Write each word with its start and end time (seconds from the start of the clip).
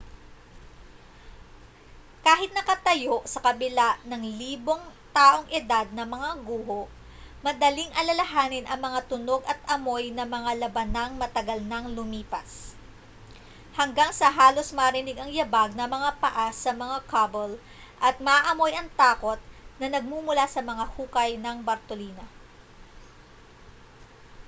kahit 2.25 2.49
nakatayo 2.57 3.15
sa 3.33 3.37
kabila 3.45 3.89
ng 4.09 4.23
libong 4.41 4.81
taong 5.17 5.45
edad 5.59 5.87
na 5.97 6.05
mga 6.15 6.29
guho 6.49 6.81
madaling 7.45 7.91
alalahanin 8.01 8.65
ang 8.67 8.79
mga 8.85 8.99
tunog 9.09 9.41
at 9.51 9.59
amoy 9.75 10.05
ng 10.11 10.25
mga 10.35 10.51
labanang 10.65 11.13
matagal 11.21 11.59
nang 11.69 11.85
lumipas 11.97 12.51
hanggang 13.79 14.09
sa 14.19 14.27
halos 14.39 14.69
marinig 14.79 15.17
ang 15.21 15.29
yabag 15.39 15.69
ng 15.77 15.85
mga 15.95 16.09
paa 16.23 16.47
sa 16.63 16.71
mga 16.83 16.97
cobble 17.11 17.53
at 18.07 18.15
maamoy 18.27 18.71
ang 18.75 18.89
takot 19.03 19.37
na 19.79 19.85
nagmumula 19.93 20.45
sa 20.55 20.61
mga 20.69 20.81
hukay 20.97 21.31
ng 21.41 21.57
bartolina 21.67 22.25